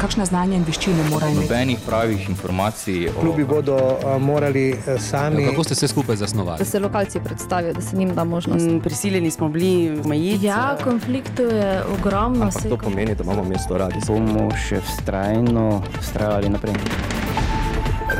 [0.00, 1.48] kakšne znanje in veščine morajo imeti?
[1.48, 3.08] Nobenih pravih informacij.
[3.10, 3.20] O...
[3.20, 5.44] Klubi bodo uh, morali uh, sami.
[5.50, 6.58] Kako ste se skupaj zasnovali?
[6.58, 8.66] Da se lokalci predstavijo, da se njim da možnost.
[8.66, 10.46] Mm, prisiljeni smo bili omejiti.
[10.46, 12.44] Ja, konfliktov je ogromno.
[12.44, 14.00] Ampak to pomeni, da imamo mesto radi.
[14.06, 16.74] Bomo še vztrajno vztrajali naprej.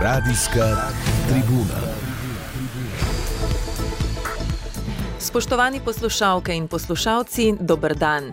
[0.03, 0.69] Radijska
[1.29, 1.81] tribuna.
[5.21, 8.33] Spoštovani poslušalke in poslušalci, dober dan.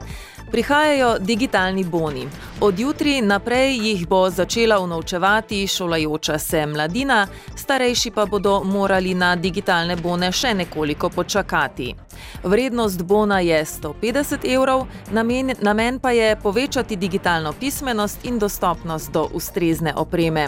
[0.52, 2.28] Prihajajo digitalni boni.
[2.62, 9.36] Od jutri naprej jih bo začela unovčevati šolajoča se mladina, starejši pa bodo morali na
[9.36, 11.96] digitalne bone še nekoliko počakati.
[12.44, 19.28] Vrednost bona je 150 evrov, namen, namen pa je povečati digitalno pismenost in dostopnost do
[19.34, 20.48] ustrezne opreme.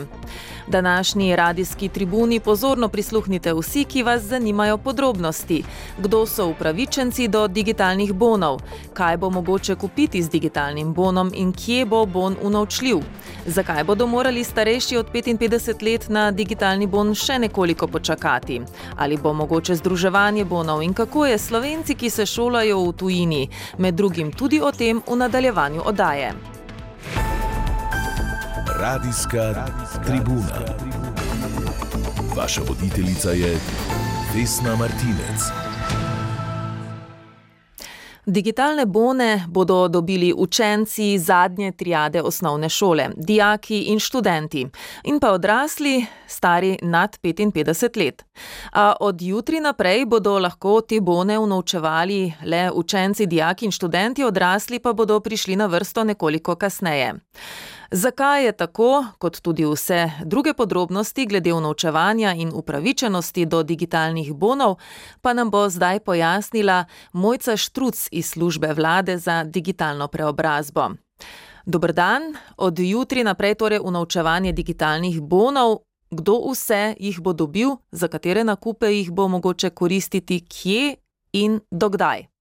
[0.69, 5.63] Današnji radijski tribuni pozorno prisluhnite vsi, ki vas zanimajo podrobnosti.
[5.97, 8.59] Kdo so upravičenci do digitalnih bonov?
[8.93, 12.97] Kaj bo mogoče kupiti z digitalnim bonom in kje bo bon unovčljiv?
[13.45, 18.61] Zakaj bodo morali starejši od 55 let na digitalni bon še nekoliko počakati?
[18.97, 23.49] Ali bo mogoče združevanje bonov in kako je slovenci, ki se šolajo v tujini?
[23.77, 26.48] Med drugim tudi o tem v nadaljevanju oddaje.
[28.81, 29.67] Radijska
[30.05, 30.65] tribuna.
[32.35, 33.57] Vaša voditeljica je
[34.35, 35.41] Vesna Martinec.
[38.25, 44.67] Digitalne bone bodo dobili učenci zadnje triade osnovne šole, dijaki in študenti,
[45.03, 48.25] in pa odrasli, stari nad 55 let.
[48.71, 54.79] A od jutri naprej bodo lahko te bone unovčevali le učenci, dijaki in študenti, odrasli
[54.79, 57.13] pa bodo prišli na vrsto nekoliko kasneje.
[57.91, 64.75] Zakaj je tako, kot tudi vse druge podrobnosti glede unovčevanja in upravičenosti do digitalnih bonov,
[65.21, 70.89] pa nam bo zdaj pojasnila Mojca Štruc iz službe vlade za digitalno preobrazbo.
[71.65, 72.21] Dobr dan,
[72.57, 75.77] od jutri naprej torej unovčevanje digitalnih bonov.
[76.11, 80.95] Kdo vse jih bo dobil, za katere nakupe jih bo mogoče koristiti, kje
[81.33, 82.38] in dokdaj?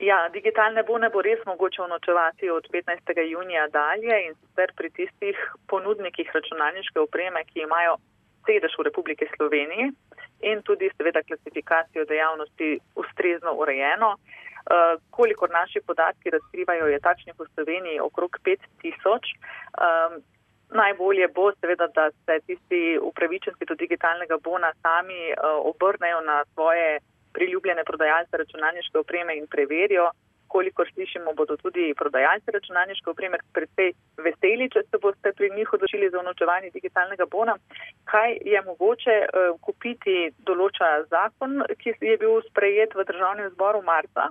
[0.00, 3.10] Ja, digitalne bone bo res mogoče unočevati od 15.
[3.28, 7.98] junija dalje in sicer pri tistih ponudnikih računalniške opreme, ki imajo
[8.46, 9.90] sedež v Republiki Sloveniji
[10.50, 14.14] in tudi seveda klasifikacijo dejavnosti ustrezno urejeno.
[14.16, 19.36] Uh, kolikor naši podatki razkrivajo, je takšnih v Sloveniji okrog 5000.
[19.84, 20.22] Um,
[20.80, 27.00] najbolje bo seveda, da se tisti upravičenci do digitalnega bona sami uh, obrnejo na svoje
[27.32, 30.10] priljubljene prodajalce računalniške opreme in preverijo,
[30.50, 33.92] koliko slišimo, bodo tudi prodajalci računalniške opreme predvsej
[34.24, 37.54] veseli, če se boste pri njih odločili za unočevanje digitalnega bona.
[38.10, 40.16] Kaj je mogoče uh, kupiti,
[40.48, 44.26] določa zakon, ki je bil sprejet v državnem zboru marca.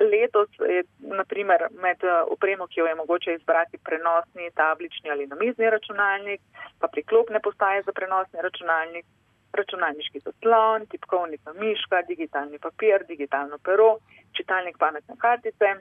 [0.00, 5.70] Letos je naprimer med eh, opremo, ki jo je mogoče izbrati prenosni, tablični ali namizni
[5.72, 6.42] računalnik,
[6.80, 9.06] pa priklopne postaje za prenosni računalnik,
[9.52, 13.98] računalniški zaslon, tipkovnica miška, digitalni papir, digitalno pero,
[14.36, 15.74] čitalnik pametne kartice,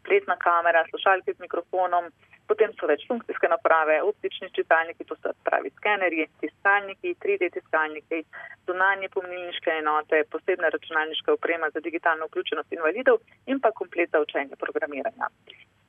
[0.00, 2.10] spletna kamera, slušalke z mikrofonom,
[2.50, 8.24] potem so več funkcijske naprave, optični čitalniki, to so pravi skenerji, tiskalniki, 3D tiskalniki,
[8.66, 14.58] zunanje pomnilniške enote, posebna računalniška oprema za digitalno vključenost invalidov in pa komplet za učenje
[14.64, 15.30] programiranja.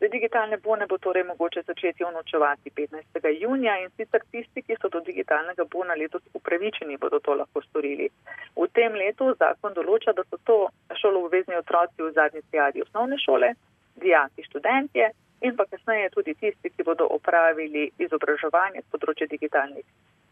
[0.01, 3.33] Za digitalne bone bo torej mogoče začeti unočevati 15.
[3.41, 8.07] junija in sicer tisti, ki so do digitalnega bona letos upravičeni, bodo to lahko storili.
[8.55, 10.57] V tem letu zakon določa, da so to
[11.01, 13.53] šoloobvezni otroci v zadnji triadi osnovne šole,
[14.01, 19.85] dijaki, študentje in pa kasneje tudi tisti, ki bodo opravili izobraževanje z področja digitalnih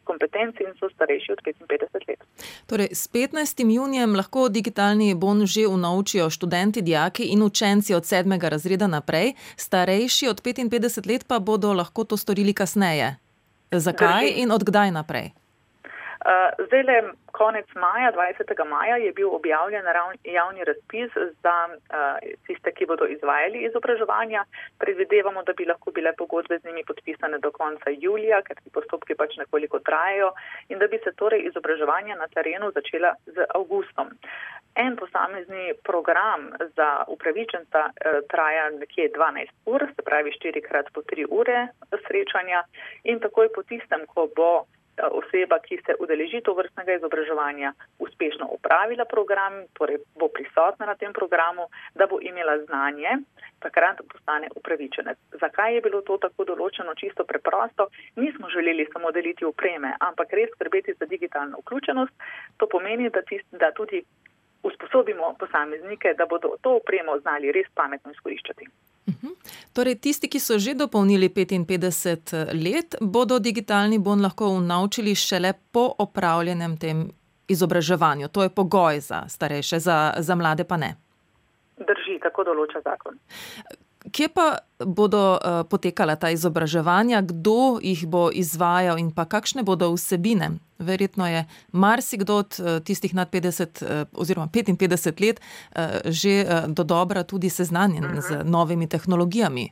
[0.10, 2.22] kompetenci in so starejši od 55 let.
[2.70, 3.62] Torej, s 15.
[3.76, 8.50] junijem lahko digitalni bon že unovčijo študenti, dijaki in učenci od 7.
[8.50, 13.16] razreda naprej, starejši od 55 let pa bodo lahko to storili kasneje.
[13.72, 14.42] Zakaj Drži.
[14.42, 15.30] in odkdaj naprej?
[16.30, 16.98] Uh, zdaj le
[17.32, 18.66] konec maja, 20.
[18.66, 19.86] maja, je bil objavljen
[20.24, 21.12] javni razpis
[21.44, 21.78] za uh,
[22.48, 24.44] tiste, ki bodo izvajali izobraževanja.
[24.78, 29.16] Predvidevamo, da bi lahko bile pogodbe z njimi podpisane do konca julija, ker ti postopki
[29.16, 30.32] pač nekoliko trajajo
[30.70, 34.14] in da bi se torej izobraževanja na terenu začela z avgustom.
[34.76, 41.02] En posamezni program za upravičenca uh, traja nekje 12 ur, se pravi 4 krat po
[41.02, 41.68] 3 ure
[42.08, 42.64] srečanja
[43.04, 44.52] in takoj po tistem, ko bo
[45.08, 51.14] oseba, ki se udeleži to vrstnega izobraževanja, uspešno upravila program, torej bo prisotna na tem
[51.14, 53.18] programu, da bo imela znanje,
[53.60, 55.18] takrat postane upravičenec.
[55.42, 57.88] Zakaj je bilo to tako določeno čisto preprosto?
[58.16, 62.14] Nismo želeli samo deliti opreme, ampak res skrbeti za digitalno vključenost.
[62.58, 64.04] To pomeni, da, tist, da tudi
[64.64, 68.68] usposobimo posameznike, da bodo to opremo znali res pametno izkoriščati.
[69.10, 69.36] Uhum.
[69.74, 75.88] Torej, tisti, ki so že dopolnili 55 let, bodo digitalni bon lahko unovčili šele po
[75.98, 77.10] opravljenem tem
[77.48, 78.28] izobraževanju.
[78.28, 80.96] To je pogoj za starejše, za, za mlade pa ne.
[81.80, 83.18] Drži, tako določa zakon.
[84.12, 89.92] Kje pa bodo uh, potekala ta izobraževanja, kdo jih bo izvajal in pa kakšne bodo
[89.94, 90.56] vsebine?
[90.80, 96.72] Verjetno je marsikdo od uh, tistih nad 50 uh, oziroma 55 let uh, že uh,
[96.72, 98.22] do dobra tudi seznanjen uh -huh.
[98.22, 99.70] z novimi tehnologijami.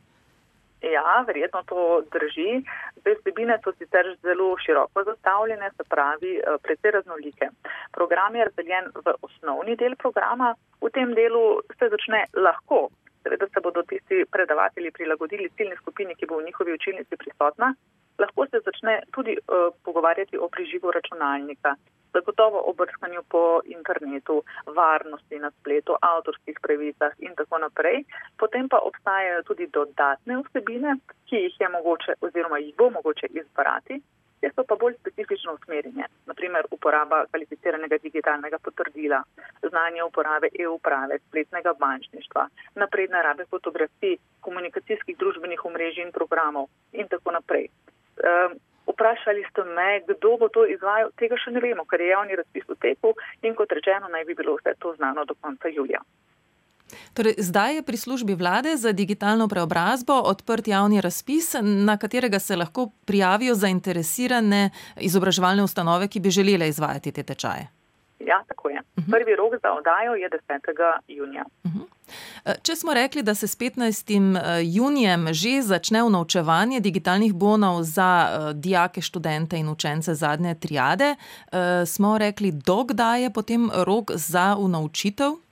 [0.82, 2.64] Ja, verjetno to drži.
[3.04, 7.50] Te vsebine so sicer zelo široko zastavljene, se pravi, precej raznolike.
[7.92, 10.56] Program je razdeljen v osnovni del programa.
[10.82, 12.90] V tem delu se začne lahko
[13.28, 17.74] seveda se bodo tisti predavatelji prilagodili ciljni skupini, ki bo v njihovi učilnici prisotna,
[18.20, 21.76] lahko se začne tudi uh, pogovarjati o prižigu računalnika,
[22.14, 24.44] zagotovo o brskanju po internetu,
[24.80, 28.04] varnosti na spletu, avtorskih pravicah in tako naprej.
[28.40, 30.96] Potem pa obstajajo tudi dodatne vsebine,
[31.28, 34.02] ki jih je mogoče oziroma jih bo mogoče izbrati
[34.48, 36.06] te so pa bolj specifično usmerjene.
[36.26, 39.20] Naprimer, uporaba kvalificiranega digitalnega potrdila,
[39.70, 44.18] znanje uporabe e-uprave, spletnega bančništva, napredne rabe fotografij,
[44.48, 47.70] komunikacijskih družbenih omrežij in programov in tako naprej.
[48.24, 48.58] Um,
[48.88, 52.64] Vprašali ste me, kdo bo to izvajal, tega še ne vemo, ker je javni razpis
[52.70, 53.12] v teku
[53.44, 56.00] in kot rečeno, naj bi bilo vse to znano do konca julija.
[57.14, 62.56] Torej, zdaj je pri službi vlade za digitalno preobrazbo odprt javni razpis, na katerega se
[62.56, 64.70] lahko prijavijo zainteresirane
[65.00, 67.68] izobraževalne ustanove, ki bi želele izvajati te tečaje.
[68.20, 68.82] Ja, tako je.
[69.00, 69.12] Mhm.
[69.12, 71.00] Prvi rok za oddajo je 10.
[71.08, 71.44] junija.
[71.66, 71.80] Mhm.
[72.64, 74.36] Če smo rekli, da se s 15.
[74.36, 81.16] Eh, junijem že začne unovčevanje digitalnih bonov za eh, dijake, študente in učence zadnje triade,
[81.86, 85.47] smo rekli, dokdaj je potem rok za unovčitev?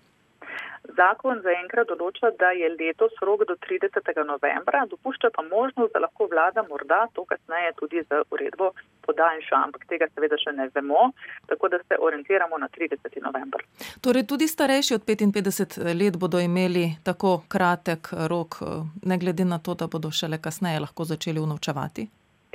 [0.96, 4.12] Zakon zaenkrat določa, da je letos rok do 30.
[4.28, 8.72] novembra, dopušča pa možnost, da lahko vlada morda to kasneje tudi z uredbo
[9.08, 11.12] podaljša, ampak tega seveda še ne vemo,
[11.52, 13.22] tako da se orientiramo na 30.
[13.22, 13.66] november.
[14.02, 18.62] Torej tudi starejši od 55 let bodo imeli tako kratek rok,
[19.04, 22.08] ne glede na to, da bodo šele kasneje lahko začeli unovčevati?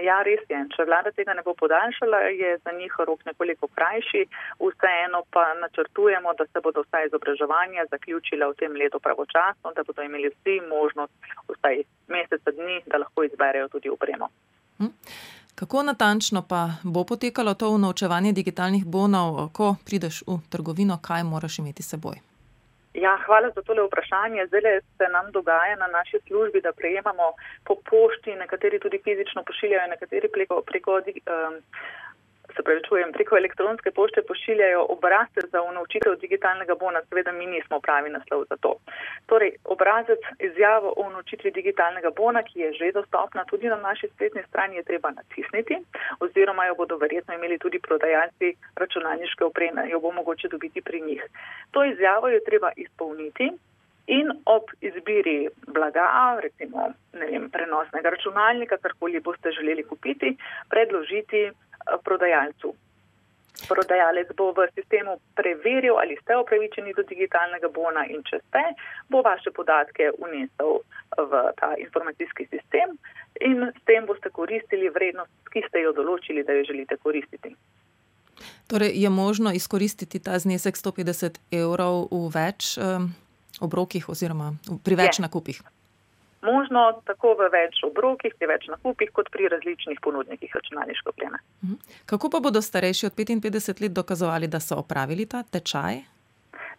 [0.05, 0.61] Ja, res je.
[0.75, 4.23] Če vlada tega ne bo podaljšala, je za njih rok nekoliko krajši.
[4.61, 10.03] Vseeno pa načrtujemo, da se bodo vsa izobraževanja zaključila v tem letu pravočasno, da bodo
[10.03, 11.13] imeli vsi možnost
[11.51, 14.31] vsaj meseca dni, da lahko izberejo tudi upremo.
[14.79, 14.95] Hm.
[15.61, 21.59] Kako natančno pa bo potekalo to unovčevanje digitalnih bonov, ko prideš v trgovino, kaj moraš
[21.59, 22.30] imeti seboj?
[22.95, 24.47] Ja, hvala za tole vprašanje.
[24.47, 27.33] Zdaj se nam dogaja na naši službi, da prejemamo
[27.65, 31.55] po pošti, nekateri tudi fizično pošiljajo, nekateri preko, preko um,
[32.57, 37.81] se pravi, čujem, preko elektronske pošte pošiljajo obrazce za unovčitev digitalnega bona, seveda mi nismo
[37.81, 38.75] pravi naslov za to.
[39.27, 44.43] Torej, obrazec izjavo o unovčitvi digitalnega bona, ki je že dostopna tudi na naši spletni
[44.49, 45.79] strani, je treba natisniti
[46.21, 51.25] oziroma jo bodo verjetno imeli tudi prodajalci računalniške opreme, jo bo mogoče dobiti pri njih.
[51.71, 53.51] To izjavo je treba izpolniti.
[54.07, 60.37] In ob izbiri blaga, recimo vem, prenosnega računalnika, karkoli boste želeli kupiti,
[60.71, 61.51] predložiti
[62.05, 62.75] prodajalcu.
[63.69, 68.63] Prodajalec bo v sistemu preveril, ali ste upravičeni do digitalnega bona in če ste,
[69.13, 70.81] bo vaše podatke unesel
[71.17, 72.97] v ta informacijski sistem
[73.41, 77.53] in s tem boste koristili vrednost, ki ste jo določili, da jo želite koristiti.
[78.71, 83.11] Torej, je možno izkoristiti ta znesek 150 evrov v več um,
[83.61, 84.55] obrokih oziroma
[84.85, 85.27] pri več je.
[85.27, 85.61] nakupih?
[86.43, 91.39] Možno tako v več obrokih, pri več nakupih, kot pri različnih ponudnikih računalniške opreme.
[91.65, 91.75] Mhm.
[92.07, 96.20] Kako pa bodo starejši od 55 let dokazovali, da so opravili ta tečaj?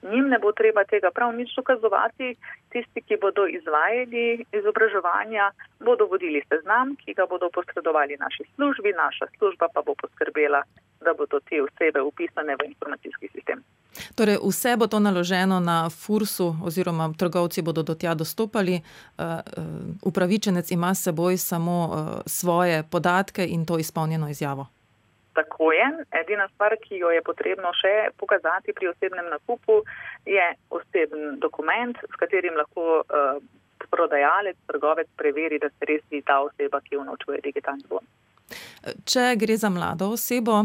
[0.02, 2.36] Njim ne bo treba tega prav nič dokazovati.
[2.72, 9.26] Tisti, ki bodo izvajali izobraževanja, bodo vodili seznam, ki ga bodo posredovali naši službi, naša
[9.38, 10.64] služba pa bo poskrbela,
[11.06, 13.64] da bodo te osebe upisane v informacijski sistem.
[14.16, 18.76] Torej, vse bo to naloženo na FURS-u, oziroma trgovci bodo do tja dostopali.
[18.76, 18.82] Eh,
[19.24, 19.42] eh,
[20.02, 24.68] upravičenec ima s seboj samo eh, svoje podatke in to izpolnjeno izjavo.
[25.34, 25.88] Tako je.
[26.22, 29.82] Edina stvar, ki jo je potrebno še pokazati pri osebnem nakupu,
[30.28, 33.04] je osebni dokument, s katerim lahko
[33.90, 38.04] prodajalec, trgovec preveri, da se res je ta oseba, ki unovčuje digitalni bon.
[39.08, 40.64] Če gre za mlado osebo,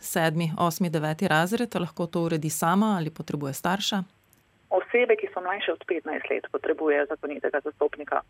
[0.00, 4.02] sedmi, osmi, deveti razred, lahko to uredi sama ali potrebuje starša?
[4.78, 8.20] Osebe, ki so mlajše od 15 let, potrebujejo zakonitega zastopnika.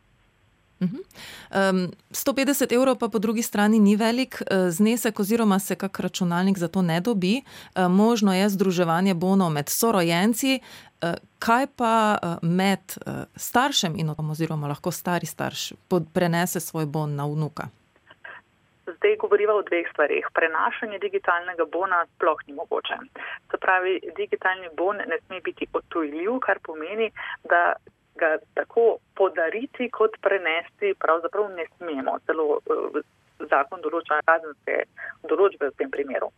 [0.81, 6.59] Um, 150 evrov pa po drugi strani ni velik uh, znesek, oziroma se kak računalnik
[6.59, 7.43] za to ne dobi.
[7.43, 10.61] Uh, možno je združevanje bonov med sorojenci.
[11.03, 15.73] Uh, kaj pa uh, med uh, staršem in otrokom, oziroma lahko stari starš
[16.15, 17.69] prenese svoj bon na vnuka?
[18.87, 20.27] Zdaj govorimo o dveh stvarih.
[20.35, 22.97] Prenašanje digitalnega bona sploh ni mogoče.
[23.51, 27.11] Se pravi, digitalni bon ne sme biti otujljiv, kar pomeni,
[27.45, 27.75] da
[28.21, 32.19] ga tako podariti kot prenesti pravzaprav ne smemo.
[32.27, 33.01] Celo eh,
[33.51, 34.83] zakon določa kazenske
[35.31, 36.33] določbe v tem primeru.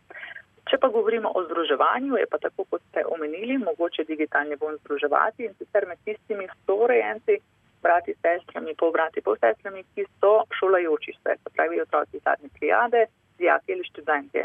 [0.69, 5.47] Če pa govorimo o združevanju, je pa tako, kot ste omenili, mogoče digitalni bon združevati
[5.47, 7.39] in sicer med tistimi sorojenci,
[7.81, 13.07] brati, sestrami, polbrati, polsestrami, ki so šolajoči se, se pravi otroci zadnje triade,
[13.41, 14.43] dijaki ali študentje.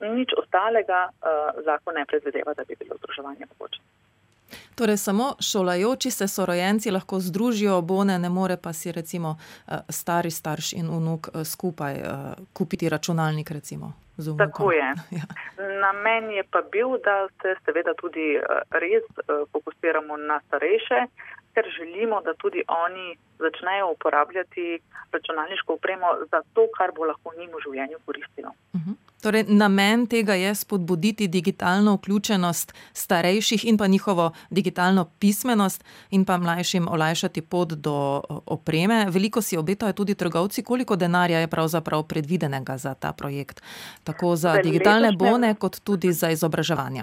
[0.00, 3.82] Nič ostalega uh, zakon ne predvideva, da bi bilo združevanje mogoče.
[4.74, 9.36] Torej, samo šolajoči se sorojenci lahko združijo bone, ne more pa si recimo
[9.68, 12.06] eh, stari starš in unuk eh, skupaj eh,
[12.52, 13.50] kupiti računalnik.
[13.50, 13.92] Recimo,
[14.38, 14.94] Tako je.
[15.18, 15.26] Ja.
[15.80, 18.38] Namen je pa bil, da se seveda tudi
[18.70, 19.04] res
[19.52, 21.00] fokusiramo na starejše,
[21.54, 24.78] ker želimo, da tudi oni začnejo uporabljati
[25.12, 28.52] računalniško upremo za to, kar bo lahko njim v življenju koristilo.
[28.74, 29.09] Uh -huh.
[29.22, 36.36] Torej, namen tega je spodbuditi digitalno vključenost starejših in pa njihovo digitalno pismenost in pa
[36.36, 39.06] mlajšim olajšati pot do opreme.
[39.10, 43.62] Veliko si obetajo tudi trgovci, koliko denarja je pravzaprav predvidenega za ta projekt,
[44.04, 47.02] tako za digitalne bone, kot tudi za izobraževanje.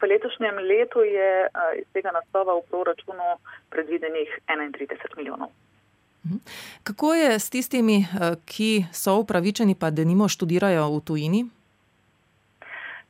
[0.00, 1.48] V letošnjem letu je
[1.80, 3.28] iz tega naslova v proračunu
[3.70, 5.48] predvidenih 31 milijonov.
[6.26, 6.36] Mhm.
[6.82, 11.46] Kako je s tistimi, eh, ki so upravičeni, pa da nimo študirajo v tujini?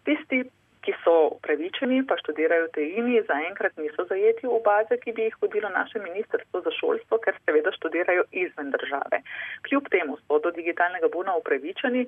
[0.04, 0.44] Tisti,
[1.06, 5.70] so upravičeni, pa študirajo v tujini, zaenkrat niso zajeti v baze, ki bi jih vodilo
[5.70, 9.22] naše ministrstvo za šolstvo, ker seveda študirajo izven države.
[9.68, 12.02] Kljub temu so do digitalnega bona upravičeni,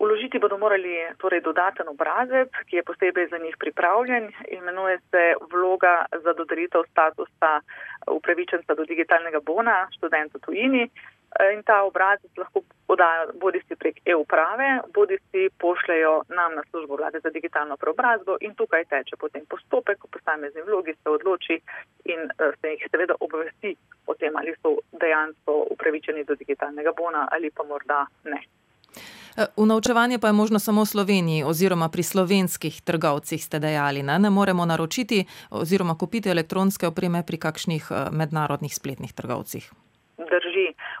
[0.00, 6.06] uložiti bodo morali torej dodaten obrazec, ki je posebej za njih pripravljen, imenuje se vloga
[6.24, 7.60] za dodelitev statusa
[8.08, 10.88] upravičenca do digitalnega bona študenta tujini.
[11.52, 16.96] In ta obrazec lahko podajo bodi si prek e-uprave, bodi si pošljajo nam na službo
[16.96, 21.56] vlade za digitalno preobrazbo in tukaj teče potem postopek, ko posamezni vlogi se odloči
[22.12, 23.76] in eh, se jih seveda obvesti
[24.06, 28.40] o tem, ali so dejansko upravičeni do digitalnega bona ali pa morda ne.
[29.56, 34.02] Unovčevanje eh, pa je možno samo v Sloveniji oziroma pri slovenskih trgovcih, ste dejali.
[34.02, 39.70] Ne, ne moremo naročiti oziroma kupiti elektronske opreme pri kakšnih mednarodnih spletnih trgovcih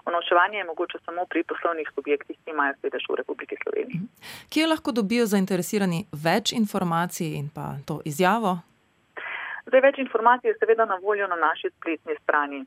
[0.08, 0.12] drži.
[0.12, 3.96] Unovčevanje je mogoče samo pri poslovnih subjektih, ki imajo sedež v Republiki Sloveniji.
[3.96, 4.06] Mhm.
[4.50, 8.58] Kje lahko dobijo zainteresirani več informacij in pa to izjavo?
[9.68, 12.64] Zdaj, več informacij je seveda na voljo na naši spletni strani.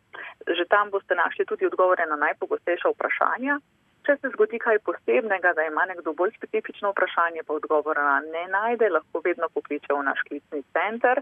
[0.57, 3.59] Že tam boste našli tudi odgovore na najpogostejša vprašanja.
[4.05, 8.89] Če se zgodi kaj posebnega, da ima nekdo bolj specifično vprašanje, pa odgovora ne najde,
[8.89, 11.21] lahko vedno pokliče v naš klicni center.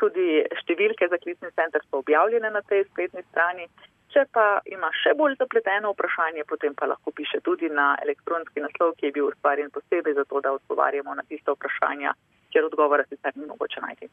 [0.00, 3.68] Tudi številke za klicni center so objavljene na tej spletni strani
[4.14, 8.92] Če pa ima še bolj zapleteno vprašanje, potem pa lahko piše tudi na elektronski naslov,
[8.98, 12.12] ki je bil ustvarjen posebej za to, da odgovarjamo na tiste vprašanja,
[12.54, 14.10] kjer odgovora sicer ni mogoče najti.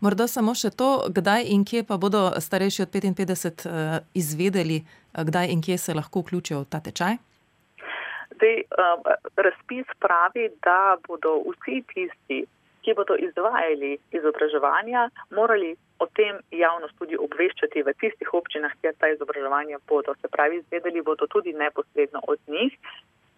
[0.00, 4.80] Morda samo še to, kdaj in kje pa bodo starejši od 55 uh, izvedeli,
[5.12, 7.20] kdaj in kje se lahko vključijo v ta tečaj?
[8.32, 12.40] Zdaj, uh, razpis pravi, da bodo vsi tisti,
[12.82, 19.10] ki bodo izvajali izobraževanja, morali o tem javnost tudi obveščati v tistih občinah, kjer ta
[19.12, 20.14] izobraževanja bodo.
[20.20, 22.76] Se pravi, izvedeli bodo tudi neposredno od njih.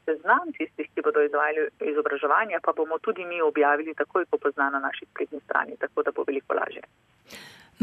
[0.04, 4.78] Seznam tistih, ki bodo izvajali izobraževanja, pa bomo tudi mi objavili takoj, ko bo znano
[4.78, 6.85] na naši spletni strani, tako da bo veliko lažje.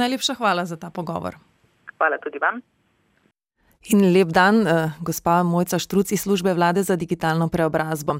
[0.02, 1.38] Najlepša hvala za ta pogovor.
[1.98, 2.62] Hvala tudi vam.
[3.90, 8.20] In lep dan, eh, gospa Mojca Štruc iz službe vlade za digitalno preobrazbo.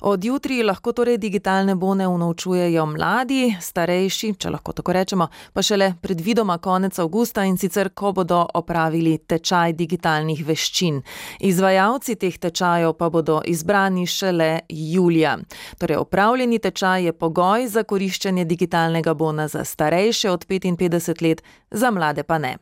[0.00, 5.94] Od jutri lahko torej digitalne bone unovčujejo mladi, starejši, če lahko tako rečemo, pa šele
[6.02, 11.02] predvidoma konec avgusta in sicer, ko bodo opravili tečaj digitalnih veščin.
[11.40, 15.38] Izvajalci teh tečajev pa bodo izbrani šele julija.
[15.78, 21.90] Torej, opravljeni tečaj je pogoj za koriščenje digitalnega bona za starejše od 55 let, za
[21.90, 22.56] mlade pa ne.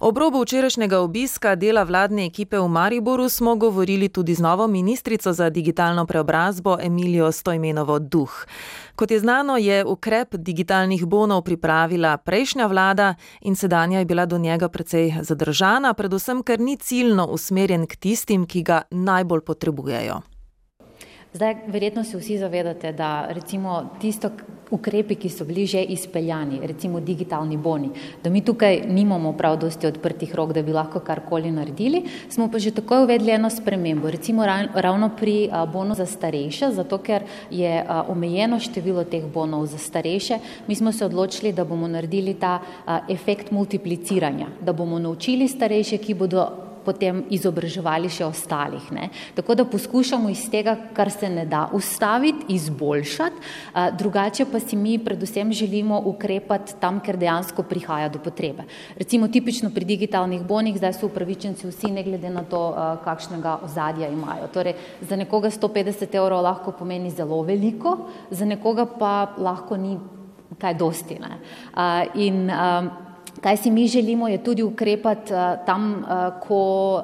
[0.00, 5.32] Ob robu včerajšnjega obiska dela vladne ekipe v Mariboru smo govorili tudi z novo ministrico
[5.32, 8.46] za digitalno preobrazbo Emilijo Stojmenovo Duh.
[8.96, 14.38] Kot je znano, je ukrep digitalnih bonov pripravila prejšnja vlada in sedanja je bila do
[14.38, 20.20] njega precej zadržana, predvsem ker ni ciljno usmerjen k tistim, ki ga najbolj potrebujejo.
[21.32, 24.30] Zdaj, verjetno se vsi zavedate, da recimo tisto
[24.70, 27.90] ukrepi, ki so bili že izpeljani, recimo digitalni boni,
[28.22, 32.58] da mi tukaj nimamo prav dosti odprtih rok, da bi lahko karkoli naredili, smo pa
[32.58, 38.58] že takoj uvedli eno spremembo, recimo ravno pri bonu za starejše, zato ker je omejeno
[38.58, 42.58] število teh bonov za starejše, mi smo se odločili, da bomo naredili ta
[43.08, 48.90] efekt multipliciranja, da bomo naučili starejše, ki bodo potem izobraževali še ostalih.
[48.92, 49.08] Ne.
[49.34, 53.36] Tako da poskušamo iz tega, kar se ne da ustaviti, izboljšati,
[53.98, 58.64] drugače pa si mi predvsem želimo ukrepati tam, ker dejansko prihaja do potrebe.
[58.98, 62.62] Recimo tipično pri digitalnih bonih, zdaj so upravičenci vsi, ne glede na to,
[63.04, 64.48] kakšnega ozadja imajo.
[64.54, 67.96] Torej, za nekoga 150 evrov lahko pomeni zelo veliko,
[68.30, 69.98] za nekoga pa lahko ni
[70.58, 71.18] kaj dosti.
[71.20, 71.38] Ne.
[72.14, 72.50] In
[73.40, 75.32] Kaj si mi želimo, je tudi ukrepati
[75.66, 76.04] tam,
[76.40, 77.02] ko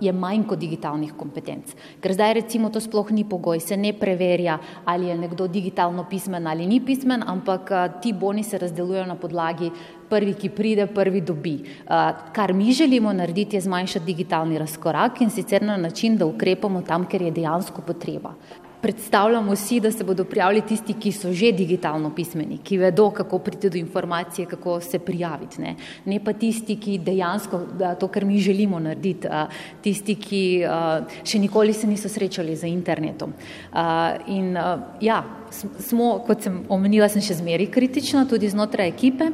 [0.00, 1.74] je manj kot digitalnih kompetenc.
[2.00, 6.46] Ker zdaj recimo to sploh ni pogoj, se ne preverja, ali je nekdo digitalno pismen
[6.46, 7.70] ali ni pismen, ampak
[8.02, 9.70] ti boni se razdelujejo na podlagi
[10.10, 11.54] prvi, ki pride, prvi dobi.
[12.32, 17.06] Kar mi želimo narediti, je zmanjšati digitalni razkorak in sicer na način, da ukrepamo tam,
[17.06, 18.34] ker je dejansko potreba
[18.82, 23.38] predstavljamo si, da se bodo prijavili tisti, ki so že digitalno pismeni, ki vedo, kako
[23.38, 25.60] priti do informacije, kako se prijaviti.
[25.60, 27.60] Ne, ne pa tisti, ki dejansko
[28.00, 29.28] to, kar mi želimo narediti,
[29.82, 30.42] tisti, ki
[31.24, 33.32] še nikoli se niso srečali z internetom.
[34.26, 34.56] In
[35.00, 35.22] ja,
[35.78, 39.30] smo, kot sem omenila, sem še zmeri kritična tudi znotraj ekipe.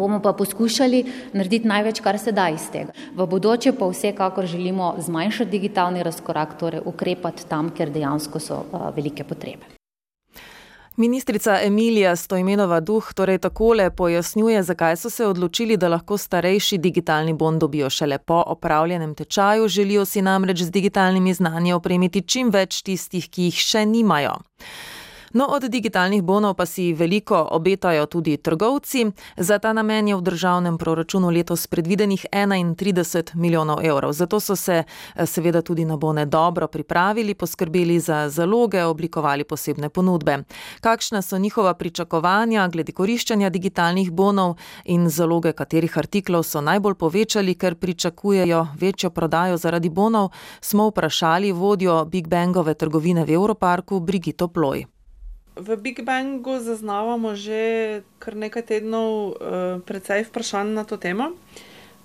[0.00, 1.02] Bomo pa poskušali
[1.32, 2.94] narediti največ, kar se da iz tega.
[3.16, 8.64] V bodoče pa vsekakor želimo zmanjšati digitalni razkorak, torej ukrepati tam, kjer dejansko so
[8.96, 9.76] velike potrebe.
[11.00, 17.32] Ministrica Emilija Stojmenova Duh torej takole pojasnjuje, zakaj so se odločili, da lahko starejši digitalni
[17.32, 22.82] bon dobijo šele po opravljenem tečaju, želijo si namreč z digitalnimi znanji opremiti čim več
[22.82, 24.34] tistih, ki jih še nimajo.
[25.32, 29.06] No, od digitalnih bonov pa si veliko obetajo tudi trgovci.
[29.36, 34.12] Za ta namen je v državnem proračunu letos predvidenih 31 milijonov evrov.
[34.12, 39.88] Zato so se eh, seveda tudi na bone dobro pripravili, poskrbeli za zaloge, oblikovali posebne
[39.88, 40.38] ponudbe.
[40.80, 47.54] Kakšna so njihova pričakovanja glede koriščanja digitalnih bonov in zaloge katerih artiklov so najbolj povečali,
[47.54, 54.48] ker pričakujejo večjo prodajo zaradi bonov, smo vprašali vodjo Big Bangove trgovine v Europarku Brigito
[54.48, 54.99] Ploj.
[55.56, 59.34] V Big Bangu zaznavamo že kar nekaj tednov
[59.84, 61.34] precej vprašanj na to temo.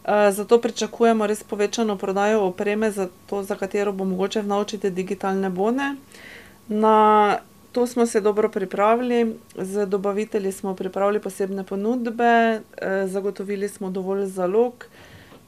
[0.05, 5.95] Zato pričakujemo res povečano prodajo opreme, za to, za katero bo mogoče vnovčiti digitalne bone.
[6.67, 7.37] Na
[7.71, 12.61] to smo se dobro pripravili, z dobavitelji smo pripravili posebne ponudbe,
[13.05, 14.85] zagotovili smo dovolj zalog,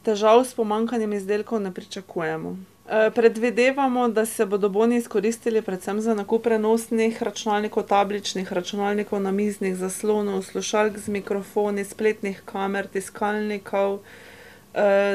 [0.04, 2.58] težav s pomanjkanjem izdelkov ne pričakujemo.
[2.88, 10.42] Predvidevamo, da se bodo boni izkoristili predvsem za nakup prenosnih računalnikov, tabličnih računalnikov, namiznih zaslonov,
[10.42, 14.00] slušalk z mikrofoni, spletnih kamer, tiskalnikov,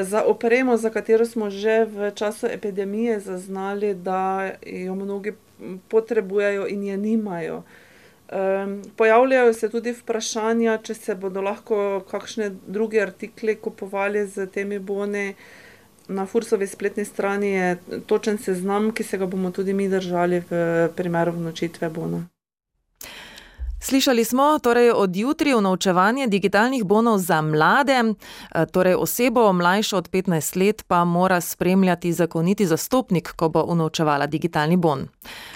[0.03, 5.33] za opremo, za katero smo že v času epidemije zaznali, da jo mnogi
[5.87, 7.63] potrebujejo in je nimajo.
[8.95, 15.33] Pojavljajo se tudi vprašanja, če se bodo lahko kakšni drugi artikli kupovali s temi boni.
[16.07, 20.89] Na Fursovi spletni strani je točen seznam, ki se ga bomo tudi mi držali v
[20.95, 22.25] primeru vnovčitve bona.
[23.83, 28.13] Slišali smo torej od jutri unovčevanje digitalnih bonov za mlade,
[28.71, 34.77] torej osebo mlajšo od petnajst let pa mora spremljati zakoniti zastopnik, ko bo unovčevala digitalni
[34.77, 35.07] bon.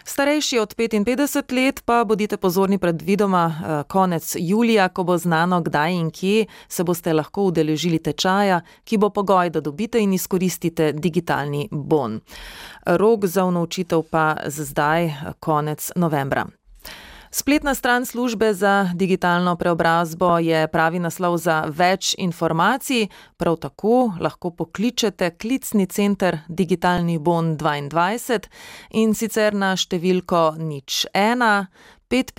[0.04, 6.12] Starejši od petinpetdeset let pa bodite pozorni predvidoma konec julija, ko bo znano, kdaj in
[6.12, 12.20] kje se boste lahko udeležili tečaja, ki bo pogoj, da dobite in izkoristite digitalni bon.
[12.86, 16.48] Rok za unovčitev pa zdaj konec novembra.
[17.32, 24.52] Spletna stran službe za digitalno preobrazbo je pravi naslov za več informacij, prav tako lahko
[24.52, 28.50] pokličete klicni center Digitalni bon dvaindvajset,
[28.92, 31.68] in sicer na številko nič, ena,
[32.08, 32.34] pet,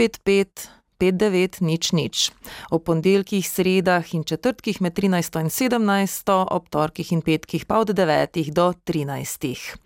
[0.98, 2.32] pet, pet, pet, devet, nič, nič.
[2.70, 7.94] Ob ponedeljkih, sredah in četrtkih med trinajsto in sedemnajsto, ob torkih in petkih pa od
[7.94, 9.76] devetih do trinajstih.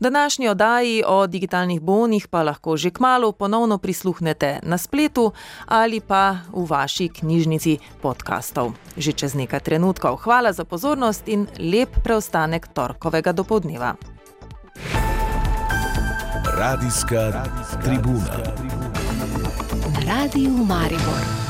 [0.00, 5.32] Današnji oddaji o digitalnih bonih pa lahko že kmalu ponovno prisluhnete na spletu
[5.66, 8.72] ali pa v vaši knjižnici podkastov.
[8.96, 10.16] Že čez nekaj trenutkov.
[10.16, 13.94] Hvala za pozornost in lep preostanek torkovega dopoldneva.
[16.54, 17.44] Radijska
[17.82, 18.38] tribuna.
[18.80, 18.83] Na
[20.06, 21.43] Radio Maribor.